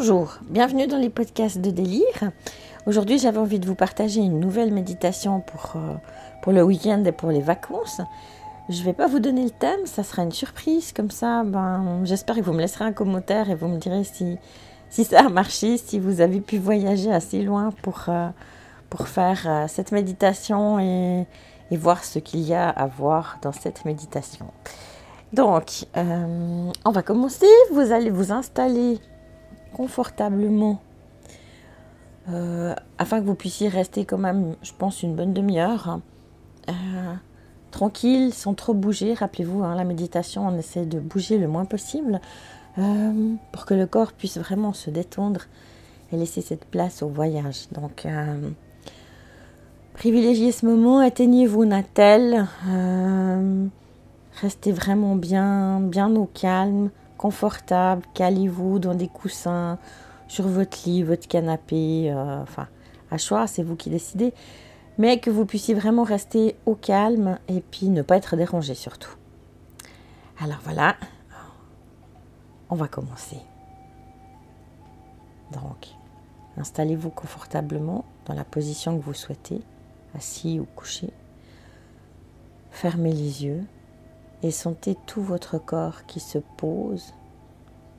[0.00, 2.30] Bonjour, bienvenue dans les podcasts de délire.
[2.86, 5.94] Aujourd'hui, j'avais envie de vous partager une nouvelle méditation pour, euh,
[6.40, 8.00] pour le week-end et pour les vacances.
[8.68, 10.92] Je ne vais pas vous donner le thème, ça sera une surprise.
[10.92, 14.38] Comme ça, ben, j'espère que vous me laisserez un commentaire et vous me direz si,
[14.88, 18.28] si ça a marché, si vous avez pu voyager assez loin pour, euh,
[18.90, 21.26] pour faire euh, cette méditation et,
[21.72, 24.46] et, voir ce qu'il y a à voir dans cette méditation.
[25.32, 27.48] Donc, on va commencer.
[27.72, 29.00] Vous allez vous installer
[29.72, 30.80] confortablement
[32.30, 36.00] euh, afin que vous puissiez rester quand même, je pense, une bonne demi-heure.
[36.68, 36.72] Euh,
[37.70, 39.14] tranquille, sans trop bouger.
[39.14, 42.20] Rappelez-vous, hein, la méditation, on essaie de bouger le moins possible
[42.78, 45.42] euh, pour que le corps puisse vraiment se détendre
[46.12, 47.68] et laisser cette place au voyage.
[47.72, 48.06] Donc,
[49.94, 52.46] privilégiez ce moment, éteignez vos natelles,
[54.40, 59.78] restez vraiment bien, bien au calme confortable, calez-vous dans des coussins,
[60.28, 62.68] sur votre lit, votre canapé, euh, enfin,
[63.10, 64.32] à choix, c'est vous qui décidez,
[64.96, 69.16] mais que vous puissiez vraiment rester au calme et puis ne pas être dérangé surtout.
[70.40, 70.96] Alors voilà,
[72.70, 73.38] on va commencer.
[75.52, 75.88] Donc,
[76.58, 79.62] installez-vous confortablement dans la position que vous souhaitez,
[80.14, 81.10] assis ou couché.
[82.70, 83.64] Fermez les yeux
[84.42, 87.12] et sentez tout votre corps qui se pose,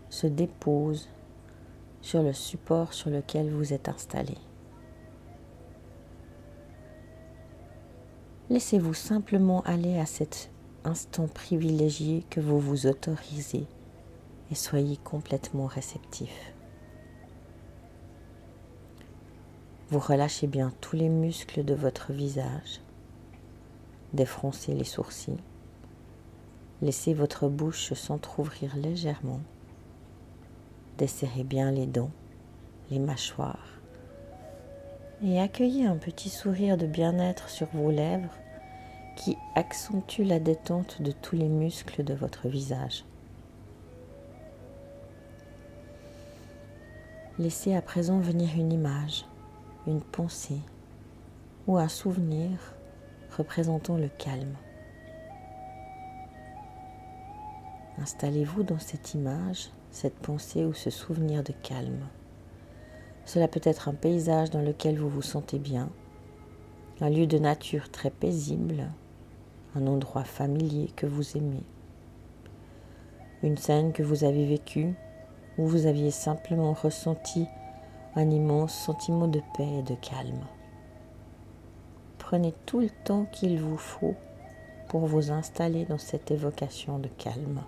[0.09, 1.09] se dépose
[2.01, 4.37] sur le support sur lequel vous êtes installé.
[8.49, 10.49] Laissez-vous simplement aller à cet
[10.83, 13.67] instant privilégié que vous vous autorisez
[14.49, 16.53] et soyez complètement réceptif.
[19.89, 22.81] Vous relâchez bien tous les muscles de votre visage,
[24.13, 25.37] défroncez les sourcils,
[26.81, 29.41] Laissez votre bouche s'entr'ouvrir légèrement.
[30.97, 32.11] Desserrez bien les dents,
[32.89, 33.79] les mâchoires.
[35.21, 38.33] Et accueillez un petit sourire de bien-être sur vos lèvres
[39.17, 43.03] qui accentue la détente de tous les muscles de votre visage.
[47.37, 49.25] Laissez à présent venir une image,
[49.87, 50.61] une pensée
[51.67, 52.49] ou un souvenir
[53.37, 54.55] représentant le calme.
[58.01, 62.07] Installez-vous dans cette image, cette pensée ou ce souvenir de calme.
[63.25, 65.89] Cela peut être un paysage dans lequel vous vous sentez bien,
[67.01, 68.89] un lieu de nature très paisible,
[69.75, 71.63] un endroit familier que vous aimez,
[73.43, 74.93] une scène que vous avez vécue
[75.57, 77.45] où vous aviez simplement ressenti
[78.15, 80.45] un immense sentiment de paix et de calme.
[82.17, 84.15] Prenez tout le temps qu'il vous faut
[84.87, 87.61] pour vous installer dans cette évocation de calme.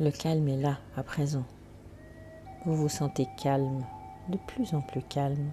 [0.00, 1.42] Le calme est là, à présent.
[2.64, 3.84] Vous vous sentez calme,
[4.28, 5.50] de plus en plus calme.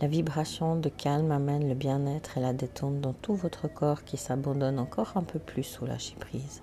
[0.00, 4.18] La vibration de calme amène le bien-être et la détente dans tout votre corps qui
[4.18, 6.62] s'abandonne encore un peu plus au lâcher-prise.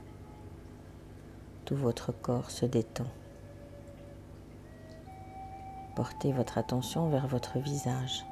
[1.66, 3.08] Tout votre corps se détend.
[5.98, 8.26] Portez votre attention vers votre visage.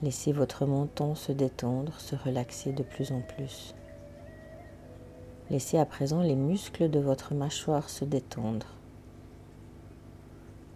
[0.00, 3.74] Laissez votre menton se détendre, se relaxer de plus en plus.
[5.50, 8.66] Laissez à présent les muscles de votre mâchoire se détendre.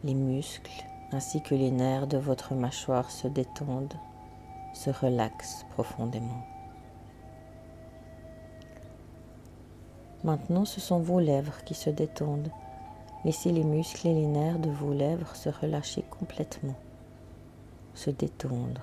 [0.05, 3.95] Les muscles ainsi que les nerfs de votre mâchoire se détendent,
[4.75, 6.45] se relaxent profondément.
[10.25, 12.51] Maintenant, ce sont vos lèvres qui se détendent.
[13.25, 16.77] Laissez les muscles et les nerfs de vos lèvres se relâcher complètement,
[17.95, 18.83] se détendre.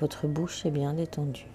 [0.00, 1.46] Votre bouche est bien détendue.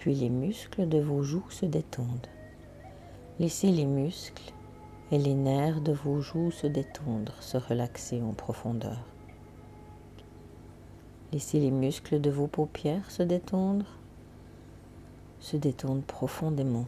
[0.00, 2.26] Puis les muscles de vos joues se détendent.
[3.38, 4.52] Laissez les muscles
[5.12, 8.98] et les nerfs de vos joues se détendre, se relaxer en profondeur.
[11.32, 13.84] Laissez les muscles de vos paupières se détendre,
[15.38, 16.86] se détendre profondément.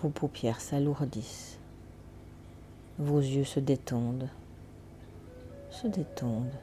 [0.00, 1.58] Vos paupières s'alourdissent.
[2.98, 4.28] Vos yeux se détendent,
[5.70, 6.54] se détendent.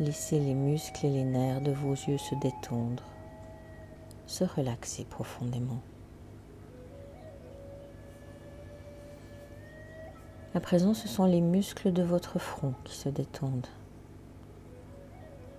[0.00, 3.04] Laissez les muscles et les nerfs de vos yeux se détendre,
[4.26, 5.80] se relaxer profondément.
[10.52, 13.68] À présent, ce sont les muscles de votre front qui se détendent.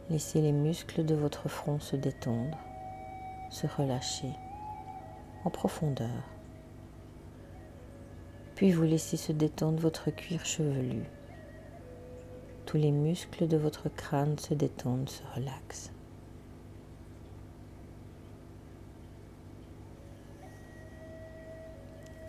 [0.10, 2.58] Laissez les muscles de votre front se détendre,
[3.50, 4.34] se relâcher
[5.46, 6.24] en profondeur.
[8.56, 11.04] Puis vous laissez se détendre votre cuir chevelu.
[12.66, 15.92] Tous les muscles de votre crâne se détendent, se relaxent.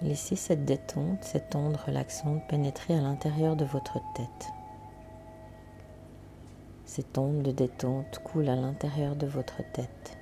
[0.03, 4.53] Laissez cette détente, cette onde relaxante pénétrer à l'intérieur de votre tête.
[6.85, 10.19] Cette onde de détente coule à l'intérieur de votre tête.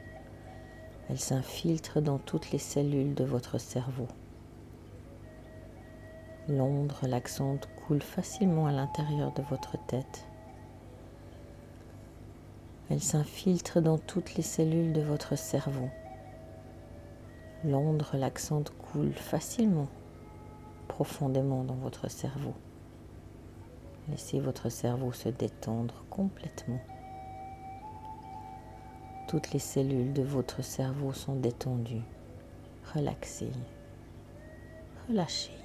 [1.11, 4.07] Elle s'infiltre dans toutes les cellules de votre cerveau.
[6.49, 10.27] L'onde relaxante coule facilement à l'intérieur de votre tête.
[12.91, 15.89] Elle s'infiltre dans toutes les cellules de votre cerveau.
[17.65, 19.89] L'onde relaxante coule facilement,
[20.89, 22.55] profondément dans votre cerveau.
[24.09, 26.81] Laissez votre cerveau se détendre complètement.
[29.29, 32.05] Toutes les cellules de votre cerveau sont détendues,
[32.95, 33.53] relaxées,
[35.09, 35.64] relâchées.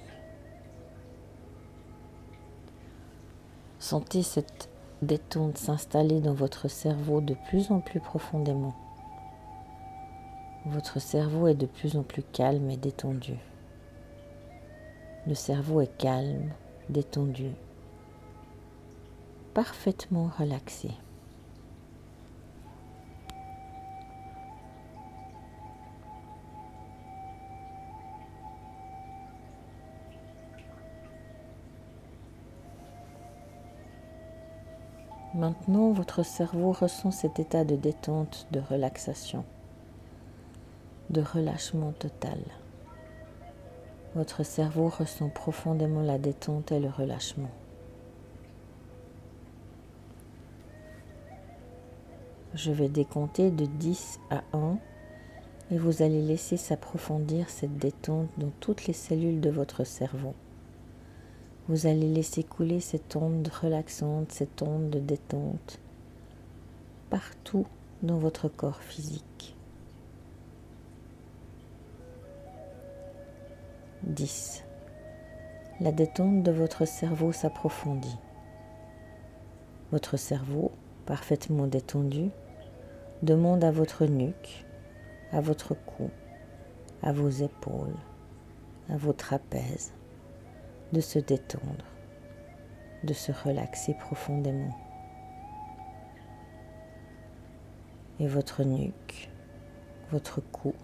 [3.90, 4.68] Sentez cette
[5.02, 8.76] détente s'installer dans votre cerveau de plus en plus profondément.
[10.64, 13.34] Votre cerveau est de plus en plus calme et détendu.
[15.26, 16.52] Le cerveau est calme,
[16.88, 17.50] détendu,
[19.54, 20.92] parfaitement relaxé.
[35.40, 39.42] Maintenant, votre cerveau ressent cet état de détente, de relaxation,
[41.08, 42.38] de relâchement total.
[44.14, 47.48] Votre cerveau ressent profondément la détente et le relâchement.
[52.52, 54.76] Je vais décompter de 10 à 1
[55.70, 60.34] et vous allez laisser s'approfondir cette détente dans toutes les cellules de votre cerveau.
[61.70, 65.78] Vous allez laisser couler cette onde relaxante, cette onde de détente
[67.10, 67.64] partout
[68.02, 69.54] dans votre corps physique.
[74.02, 74.64] 10.
[75.80, 78.18] La détente de votre cerveau s'approfondit.
[79.92, 80.72] Votre cerveau,
[81.06, 82.30] parfaitement détendu,
[83.22, 84.66] demande à votre nuque,
[85.30, 86.10] à votre cou,
[87.00, 87.94] à vos épaules,
[88.88, 89.92] à vos trapèzes
[90.92, 91.84] de se détendre,
[93.04, 94.76] de se relaxer profondément.
[98.18, 99.30] Et votre nuque,
[100.10, 100.74] votre cou,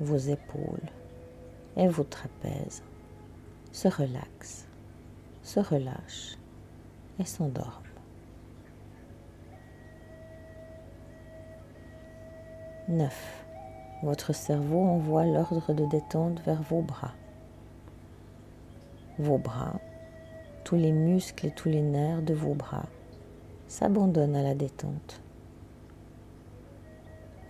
[0.00, 0.88] vos épaules
[1.76, 2.82] et vos trapèzes
[3.72, 4.66] se relaxent,
[5.42, 6.38] se relâchent
[7.18, 7.82] et s'endorment.
[12.88, 13.44] 9.
[14.02, 17.12] Votre cerveau envoie l'ordre de détente vers vos bras.
[19.18, 19.80] Vos bras,
[20.62, 22.86] tous les muscles et tous les nerfs de vos bras
[23.66, 25.20] s'abandonnent à la détente.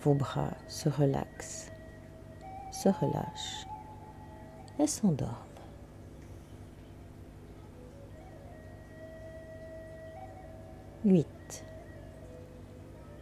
[0.00, 1.70] Vos bras se relaxent,
[2.72, 3.66] se relâchent
[4.78, 5.34] et s'endorment.
[11.04, 11.64] Huit.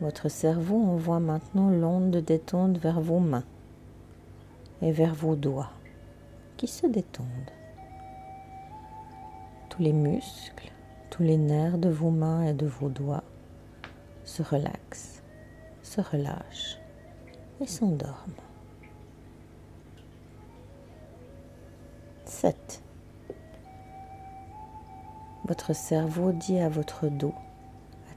[0.00, 3.44] Votre cerveau envoie maintenant l'onde de détente vers vos mains
[4.82, 5.72] et vers vos doigts
[6.56, 7.55] qui se détendent.
[9.76, 10.72] Tous les muscles,
[11.10, 13.24] tous les nerfs de vos mains et de vos doigts
[14.24, 15.22] se relaxent,
[15.82, 16.78] se relâchent
[17.60, 18.32] et s'endorment.
[22.24, 22.82] 7.
[25.44, 27.34] Votre cerveau dit à votre dos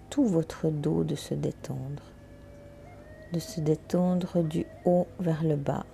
[0.09, 2.03] tout votre dos de se détendre,
[3.33, 5.85] de se détendre du haut vers le bas.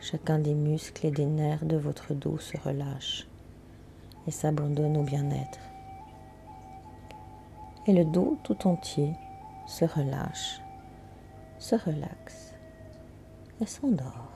[0.00, 3.28] Chacun des muscles et des nerfs de votre dos se relâche
[4.26, 5.60] et s'abandonne au bien-être.
[7.86, 9.12] Et le dos tout entier
[9.66, 10.60] se relâche,
[11.58, 12.54] se relaxe
[13.60, 14.30] et s'endort.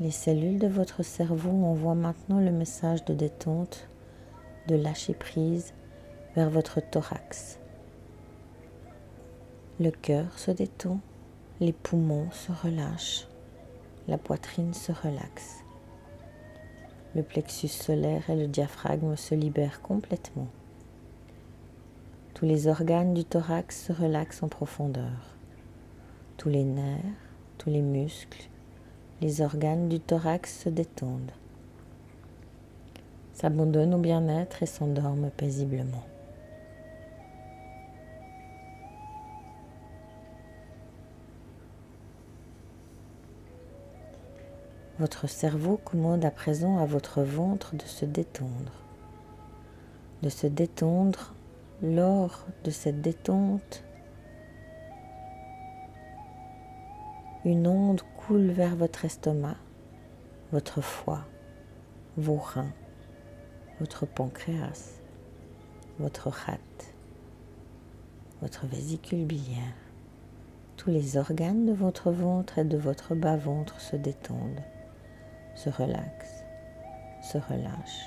[0.00, 3.88] Les cellules de votre cerveau envoient maintenant le message de détente,
[4.66, 5.74] de lâcher prise
[6.34, 7.58] vers votre thorax.
[9.78, 11.00] Le cœur se détend,
[11.60, 13.26] les poumons se relâchent,
[14.10, 15.64] la poitrine se relaxe.
[17.14, 20.48] Le plexus solaire et le diaphragme se libèrent complètement.
[22.34, 25.36] Tous les organes du thorax se relaxent en profondeur.
[26.38, 26.98] Tous les nerfs,
[27.56, 28.48] tous les muscles,
[29.20, 31.32] les organes du thorax se détendent.
[33.32, 36.09] s'abandonnent au bien-être et s'endorment paisiblement.
[45.00, 48.84] Votre cerveau commande à présent à votre ventre de se détendre.
[50.22, 51.32] De se détendre
[51.82, 53.82] lors de cette détente.
[57.46, 59.56] Une onde coule vers votre estomac,
[60.52, 61.24] votre foie,
[62.18, 62.74] vos reins,
[63.78, 65.00] votre pancréas,
[65.98, 66.94] votre rate,
[68.42, 69.78] votre vésicule biliaire.
[70.76, 74.60] Tous les organes de votre ventre et de votre bas-ventre se détendent
[75.64, 76.44] se relaxe,
[77.22, 78.06] se relâche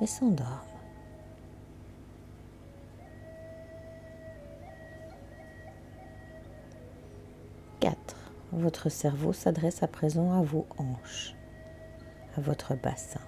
[0.00, 0.72] et s'endorme.
[8.54, 11.34] Votre cerveau s'adresse à présent à vos hanches,
[12.36, 13.22] à votre bassin,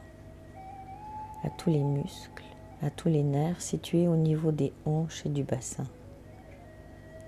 [1.42, 2.44] à tous les muscles,
[2.82, 5.86] à tous les nerfs situés au niveau des hanches et du bassin.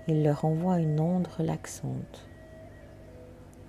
[0.07, 2.26] Il leur envoie une onde relaxante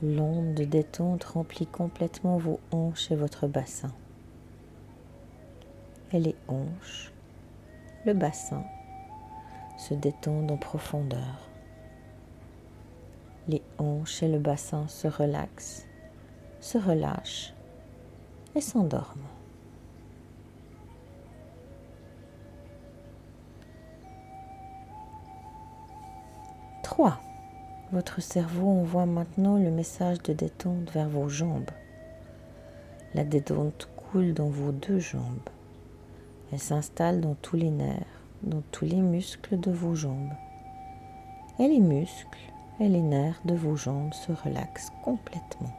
[0.00, 3.90] L'onde de détente remplit complètement vos hanches et votre bassin.
[6.12, 7.12] Et les hanches,
[8.06, 8.62] le bassin
[9.76, 11.50] se détendent en profondeur.
[13.48, 15.86] Les hanches et le bassin se relaxent,
[16.60, 17.52] se relâchent
[18.54, 19.26] et s'endorment.
[26.84, 27.20] Trois.
[27.90, 31.70] Votre cerveau envoie maintenant le message de détente vers vos jambes.
[33.14, 35.48] La détente coule dans vos deux jambes.
[36.52, 40.34] Elle s'installe dans tous les nerfs, dans tous les muscles de vos jambes.
[41.58, 45.74] Et les muscles et les nerfs de vos jambes se relaxent complètement.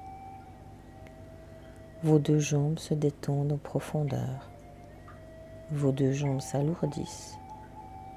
[2.01, 4.49] Vos deux jambes se détendent en profondeur.
[5.69, 7.37] Vos deux jambes s'alourdissent,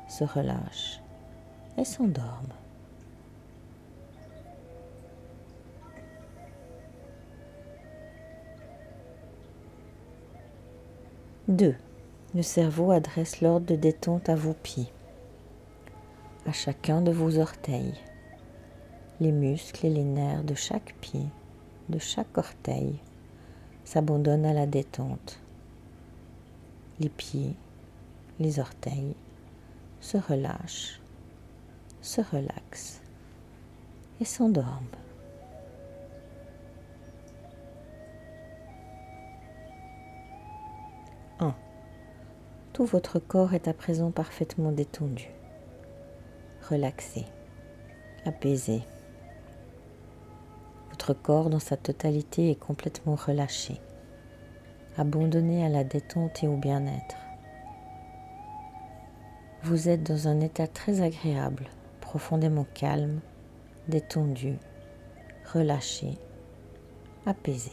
[0.08, 1.02] se relâchent
[1.76, 2.54] et s'endorment.
[11.52, 11.74] 2.
[12.34, 14.90] Le cerveau adresse l'ordre de détente à vos pieds,
[16.46, 17.92] à chacun de vos orteils.
[19.20, 21.26] Les muscles et les nerfs de chaque pied,
[21.90, 22.98] de chaque orteil,
[23.84, 25.40] s'abandonnent à la détente.
[27.00, 27.54] Les pieds,
[28.40, 29.14] les orteils
[30.00, 31.02] se relâchent,
[32.00, 33.02] se relaxent
[34.22, 34.96] et s'endorment.
[42.72, 45.28] Tout votre corps est à présent parfaitement détendu,
[46.70, 47.26] relaxé,
[48.24, 48.80] apaisé.
[50.90, 53.78] Votre corps dans sa totalité est complètement relâché,
[54.96, 57.16] abandonné à la détente et au bien-être.
[59.64, 61.66] Vous êtes dans un état très agréable,
[62.00, 63.20] profondément calme,
[63.86, 64.56] détendu,
[65.52, 66.16] relâché,
[67.26, 67.72] apaisé.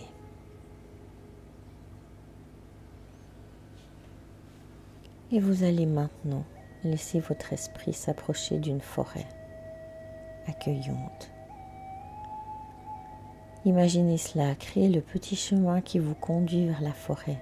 [5.31, 6.43] Et vous allez maintenant
[6.83, 9.27] laisser votre esprit s'approcher d'une forêt
[10.48, 11.31] accueillante.
[13.63, 17.38] Imaginez cela, créez le petit chemin qui vous conduit vers la forêt.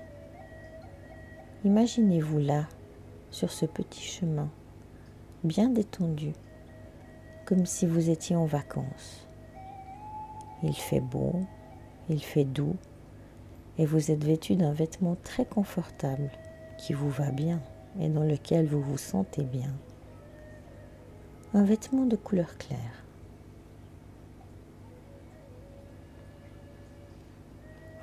[1.64, 2.68] Imaginez-vous là,
[3.32, 4.50] sur ce petit chemin,
[5.46, 6.34] bien détendu,
[7.46, 9.28] comme si vous étiez en vacances.
[10.62, 11.34] Il fait beau,
[12.10, 12.76] il fait doux,
[13.78, 16.30] et vous êtes vêtu d'un vêtement très confortable
[16.78, 17.62] qui vous va bien
[18.00, 19.74] et dans lequel vous vous sentez bien.
[21.54, 23.04] Un vêtement de couleur claire.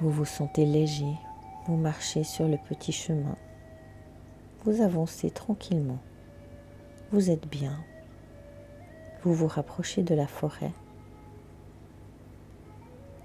[0.00, 1.14] Vous vous sentez léger,
[1.66, 3.36] vous marchez sur le petit chemin.
[4.64, 5.98] Vous avancez tranquillement.
[7.12, 7.78] Vous êtes bien.
[9.22, 10.72] Vous vous rapprochez de la forêt.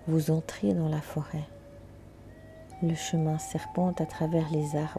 [0.08, 1.48] Vous entrez dans la forêt.
[2.82, 4.99] Le chemin serpente à travers les arbres,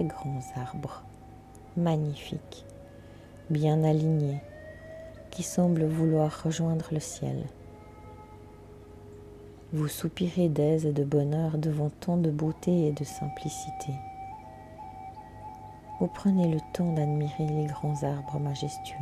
[0.00, 1.02] grands arbres,
[1.76, 2.64] magnifiques,
[3.50, 4.40] bien alignés,
[5.30, 7.44] qui semblent vouloir rejoindre le ciel.
[9.72, 13.92] Vous soupirez d'aise et de bonheur devant tant de beauté et de simplicité.
[16.00, 18.96] Vous prenez le temps d'admirer les grands arbres majestueux.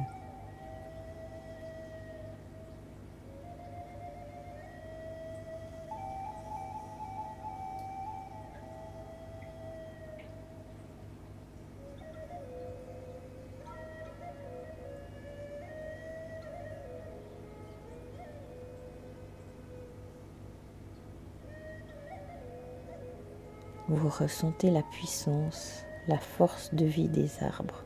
[23.90, 27.82] Vous ressentez la puissance, la force de vie des arbres,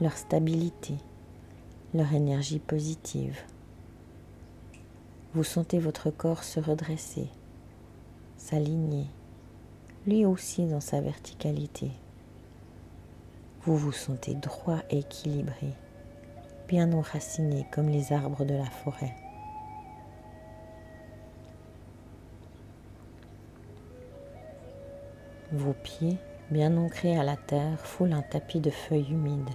[0.00, 0.96] leur stabilité,
[1.94, 3.38] leur énergie positive.
[5.34, 7.28] Vous sentez votre corps se redresser,
[8.36, 9.06] s'aligner,
[10.04, 11.92] lui aussi dans sa verticalité.
[13.62, 15.74] Vous vous sentez droit et équilibré,
[16.66, 19.14] bien enraciné comme les arbres de la forêt.
[25.50, 26.18] Vos pieds,
[26.50, 29.48] bien ancrés à la terre, foulent un tapis de feuilles humides.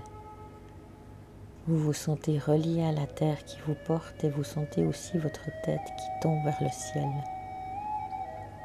[1.67, 5.51] Vous vous sentez relié à la terre qui vous porte et vous sentez aussi votre
[5.63, 7.07] tête qui tombe vers le ciel.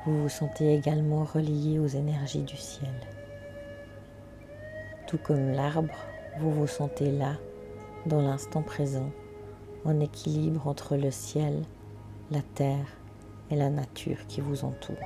[0.06, 2.94] Vous vous sentez également relié aux énergies du ciel.
[5.06, 5.98] Tout comme l'arbre,
[6.38, 7.34] vous vous sentez là,
[8.06, 9.10] dans l'instant présent,
[9.84, 11.62] en équilibre entre le ciel,
[12.30, 12.86] la terre
[13.50, 14.96] et la nature qui vous entoure.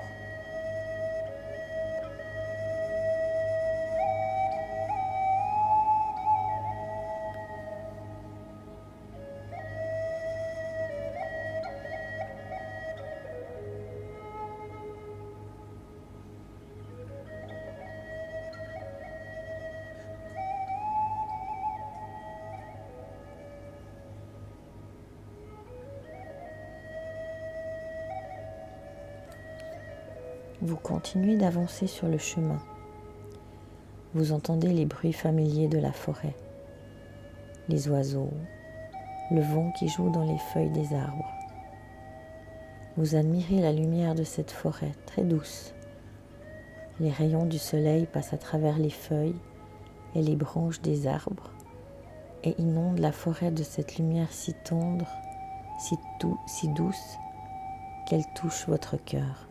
[30.64, 32.60] Vous continuez d'avancer sur le chemin.
[34.14, 36.36] Vous entendez les bruits familiers de la forêt,
[37.68, 38.30] les oiseaux,
[39.32, 41.32] le vent qui joue dans les feuilles des arbres.
[42.96, 45.74] Vous admirez la lumière de cette forêt très douce.
[47.00, 49.40] Les rayons du soleil passent à travers les feuilles
[50.14, 51.50] et les branches des arbres
[52.44, 55.08] et inondent la forêt de cette lumière si tendre,
[56.46, 57.18] si, douce
[58.06, 59.48] qu'elle touche votre cœur.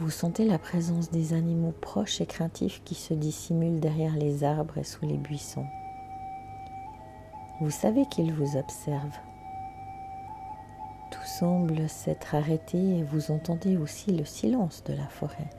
[0.00, 4.78] Vous sentez la présence des animaux proches et craintifs qui se dissimulent derrière les arbres
[4.78, 5.66] et sous les buissons.
[7.60, 9.20] Vous savez qu'ils vous observent.
[11.10, 15.50] Tout semble s'être arrêté et vous entendez aussi le silence de la forêt,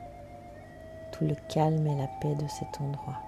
[1.12, 3.22] tout le calme et la paix de cet endroit.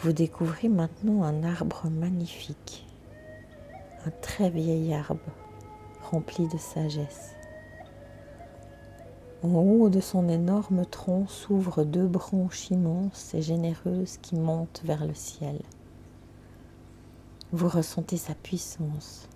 [0.00, 2.86] Vous découvrez maintenant un arbre magnifique,
[4.04, 5.32] un très vieil arbre
[6.10, 7.34] rempli de sagesse.
[9.42, 15.06] En haut de son énorme tronc s'ouvrent deux branches immenses et généreuses qui montent vers
[15.06, 15.60] le ciel.
[17.52, 19.30] Vous ressentez sa puissance,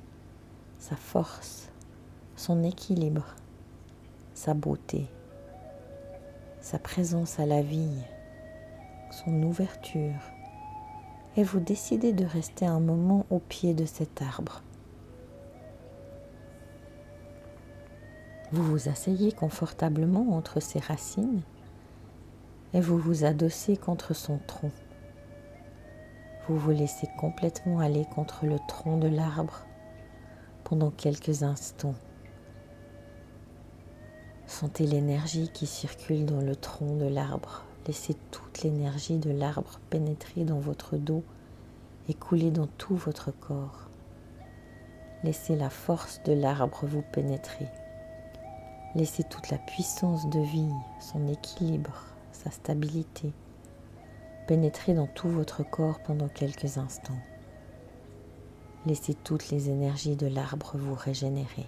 [0.79, 1.71] sa force,
[2.37, 3.35] son équilibre,
[4.35, 5.07] sa beauté,
[6.61, 8.03] sa présence à la vie,
[9.11, 10.21] son ouverture
[11.37, 14.63] et vous décidez de rester un moment au pied de cet arbre.
[18.53, 21.43] Vous vous asseyez confortablement entre ses racines
[22.75, 24.73] et vous vous adossez contre son tronc.
[26.49, 29.67] Vous vous laissez complètement aller contre le tronc de l'arbre
[30.65, 31.95] pendant quelques instants.
[34.47, 40.45] Sentez l'énergie qui circule dans le tronc de l'arbre Laissez toute l'énergie de l'arbre pénétrer
[40.45, 41.25] dans votre dos
[42.09, 43.89] et couler dans tout votre corps.
[45.25, 47.67] Laissez la force de l'arbre vous pénétrer.
[48.95, 53.33] Laissez toute la puissance de vie, son équilibre, sa stabilité
[54.51, 57.21] pénétrer dans tout votre corps pendant quelques instants.
[58.85, 61.67] Laissez toutes les énergies de l'arbre vous régénérer.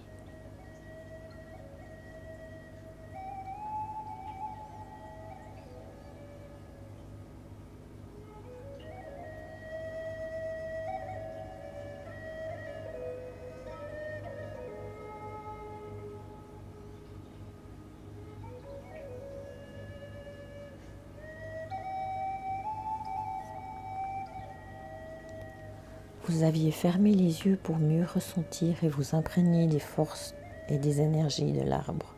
[26.27, 30.35] Vous aviez fermé les yeux pour mieux ressentir et vous imprégner des forces
[30.69, 32.15] et des énergies de l'arbre.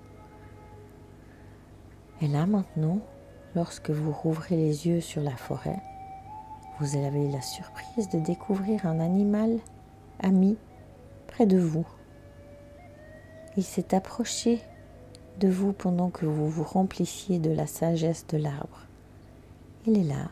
[2.22, 3.00] Et là maintenant,
[3.56, 5.82] lorsque vous rouvrez les yeux sur la forêt,
[6.80, 9.58] vous avez la surprise de découvrir un animal
[10.20, 10.56] ami
[11.28, 11.88] près de vous.
[13.58, 14.62] Il s'est approché
[15.39, 18.86] de vous pendant que vous vous remplissiez de la sagesse de l'arbre.
[19.88, 20.30] Il est là,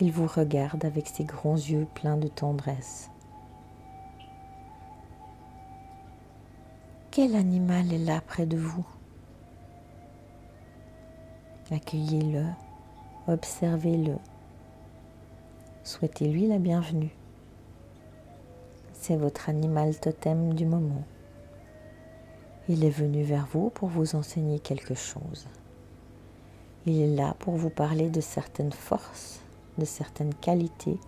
[0.00, 3.10] il vous regarde avec ses grands yeux pleins de tendresse.
[7.10, 8.84] Quel animal est là près de vous?
[11.70, 12.44] Accueillez-le,
[13.28, 14.16] observez-le,
[15.84, 17.14] souhaitez-lui la bienvenue.
[18.92, 21.04] C'est votre animal totem du moment.
[22.68, 25.46] Il est venu vers vous pour vous enseigner quelque chose.
[26.86, 29.43] Il est là pour vous parler de certaines forces,
[29.78, 30.98] de certaines qualités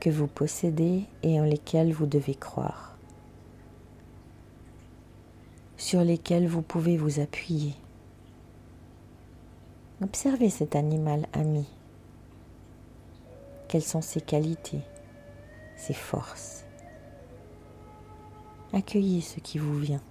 [0.00, 2.96] que vous possédez et en lesquelles vous devez croire,
[5.76, 7.74] sur lesquelles vous pouvez vous appuyer.
[10.02, 11.66] Observez cet animal ami.
[13.68, 14.80] Quelles sont ses qualités,
[15.76, 16.64] ses forces?
[18.72, 20.02] Accueillez ce qui vous vient.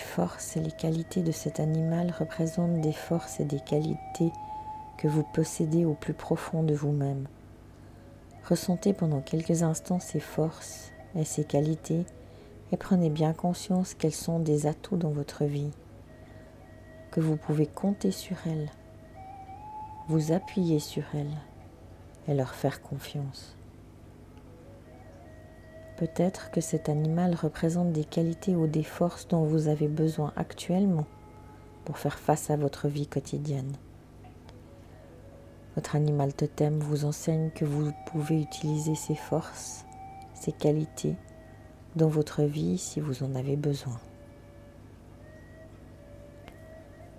[0.00, 4.32] Forces et les qualités de cet animal représentent des forces et des qualités
[4.98, 7.28] que vous possédez au plus profond de vous-même.
[8.48, 12.04] Ressentez pendant quelques instants ces forces et ces qualités
[12.72, 15.70] et prenez bien conscience qu'elles sont des atouts dans votre vie,
[17.10, 18.70] que vous pouvez compter sur elles,
[20.08, 21.36] vous appuyer sur elles
[22.28, 23.56] et leur faire confiance.
[26.00, 31.04] Peut-être que cet animal représente des qualités ou des forces dont vous avez besoin actuellement
[31.84, 33.76] pour faire face à votre vie quotidienne.
[35.74, 39.84] Votre animal totem vous enseigne que vous pouvez utiliser ces forces,
[40.32, 41.16] ces qualités
[41.96, 44.00] dans votre vie si vous en avez besoin.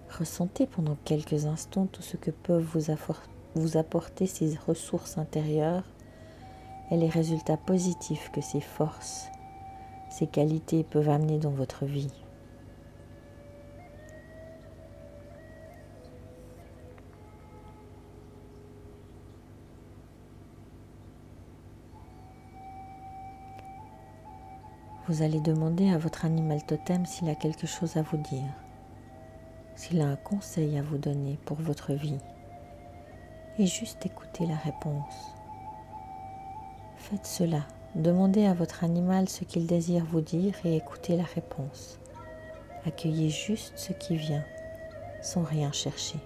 [0.09, 2.89] Ressentez pendant quelques instants tout ce que peuvent
[3.53, 5.83] vous, apporter ces ressources intérieures
[6.91, 9.29] et les résultats positifs que ces forces,
[10.09, 12.11] ces qualités peuvent amener dans votre vie.
[25.07, 28.53] Vous allez demander à votre animal totem s'il a quelque chose à vous dire,
[29.75, 32.19] s'il a un conseil à vous donner pour votre vie,
[33.57, 35.40] et juste écouter la réponse.
[37.09, 37.61] Faites cela.
[37.95, 41.99] Demandez à votre animal ce qu'il désire vous dire et écoutez la réponse.
[42.85, 44.43] Accueillez juste ce qui vient,
[45.21, 46.19] sans rien chercher.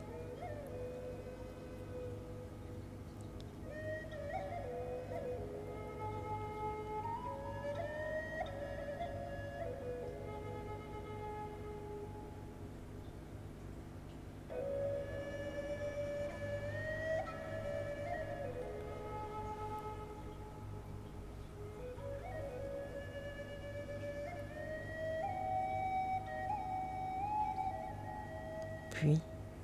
[28.96, 29.20] Puis,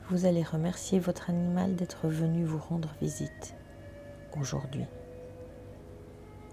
[0.10, 3.56] vous allez remercier votre animal d'être venu vous rendre visite
[4.38, 4.84] aujourd'hui.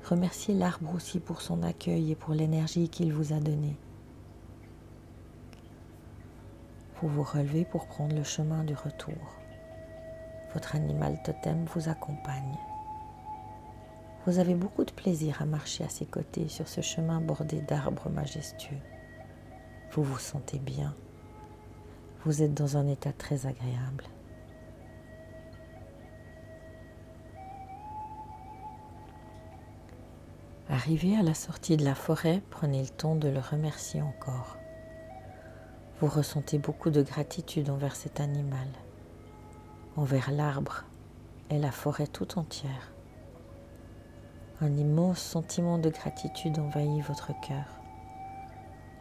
[0.04, 3.74] Remerciez l'arbre aussi pour son accueil et pour l'énergie qu'il vous a donnée.
[7.02, 9.40] Vous vous relevez pour prendre le chemin du retour.
[10.54, 12.58] Votre animal totem vous accompagne.
[14.24, 18.08] Vous avez beaucoup de plaisir à marcher à ses côtés sur ce chemin bordé d'arbres
[18.08, 18.78] majestueux.
[19.90, 20.94] Vous vous sentez bien
[22.24, 24.04] vous êtes dans un état très agréable.
[30.68, 34.59] Arrivé à la sortie de la forêt, prenez le temps de le remercier encore.
[36.00, 38.68] Vous ressentez beaucoup de gratitude envers cet animal,
[39.96, 40.85] envers l'arbre
[41.50, 42.92] et la forêt tout entière.
[44.61, 47.77] Un immense sentiment de gratitude envahit votre cœur.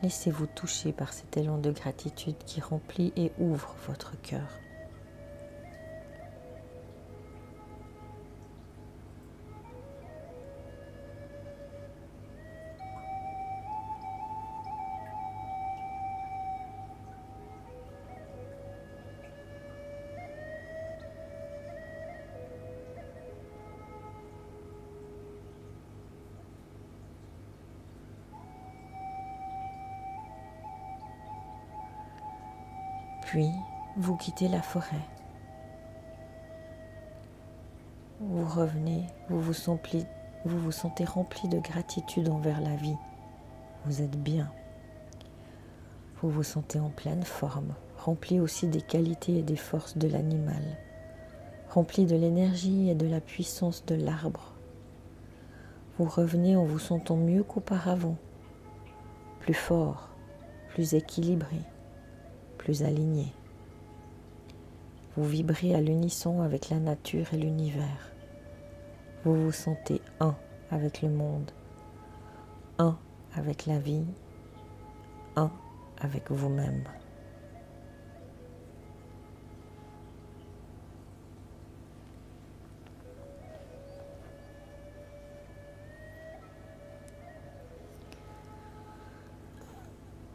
[0.03, 4.59] Laissez-vous toucher par cet élan de gratitude qui remplit et ouvre votre cœur.
[34.17, 35.05] Quittez la forêt.
[38.19, 39.53] Vous revenez, vous vous,
[40.45, 42.97] vous vous sentez rempli de gratitude envers la vie.
[43.85, 44.51] Vous êtes bien.
[46.21, 50.63] Vous vous sentez en pleine forme, rempli aussi des qualités et des forces de l'animal,
[51.69, 54.53] rempli de l'énergie et de la puissance de l'arbre.
[55.99, 58.17] vous revenez en vous sentant mieux qu'auparavant,
[59.41, 60.09] plus fort,
[60.69, 61.61] plus équilibré,
[62.57, 63.31] plus aligné.
[65.17, 68.11] Vous vibrez à l'unisson avec la nature et l'univers.
[69.25, 70.35] Vous vous sentez un
[70.69, 71.49] avec le monde,
[72.77, 72.95] un
[73.33, 74.05] avec la vie,
[75.35, 75.51] un
[75.99, 76.83] avec vous-même.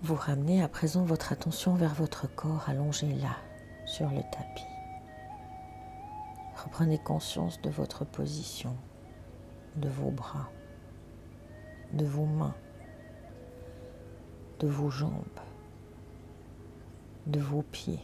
[0.03, 3.37] Vous ramenez à présent votre attention vers votre corps allongé là,
[3.87, 4.71] sur le tapis.
[6.64, 8.77] Reprenez conscience de votre position,
[9.75, 10.48] de vos bras,
[11.92, 12.55] de vos mains,
[14.61, 15.40] de vos jambes,
[17.27, 17.98] de vos pieds,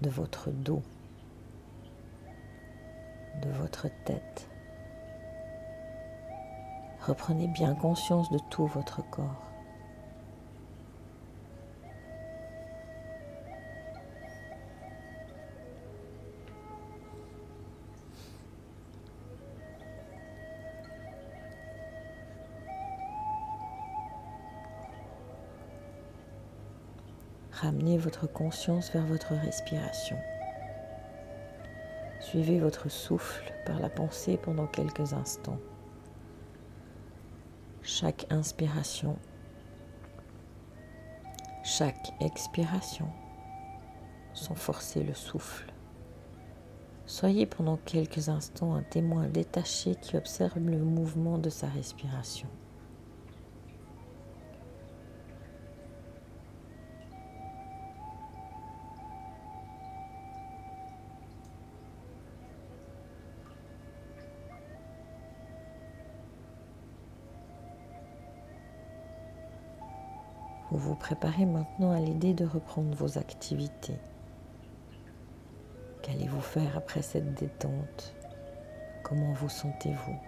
[0.00, 0.82] de votre dos,
[3.42, 4.48] de votre tête.
[7.06, 9.52] Reprenez bien conscience de tout votre corps.
[27.66, 30.16] Ramenez votre conscience vers votre respiration.
[32.20, 35.58] Suivez votre souffle par la pensée pendant quelques instants.
[37.82, 39.18] Chaque inspiration,
[41.64, 43.08] chaque expiration,
[44.32, 45.72] sans forcer le souffle.
[47.04, 52.48] Soyez pendant quelques instants un témoin détaché qui observe le mouvement de sa respiration.
[70.76, 73.96] Vous vous préparez maintenant à l'idée de reprendre vos activités.
[76.02, 78.14] Qu'allez-vous faire après cette détente?
[79.02, 80.18] Comment vous sentez-vous?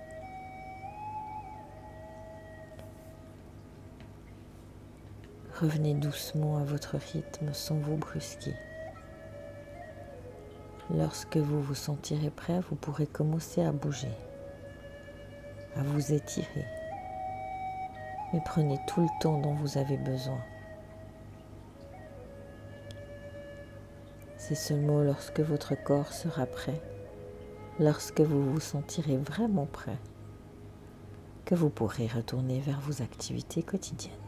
[5.61, 8.54] Revenez doucement à votre rythme sans vous brusquer.
[10.96, 14.16] Lorsque vous vous sentirez prêt, vous pourrez commencer à bouger,
[15.76, 16.77] à vous étirer
[18.32, 20.40] mais prenez tout le temps dont vous avez besoin.
[24.36, 26.80] C'est seulement lorsque votre corps sera prêt,
[27.78, 29.98] lorsque vous vous sentirez vraiment prêt,
[31.44, 34.27] que vous pourrez retourner vers vos activités quotidiennes.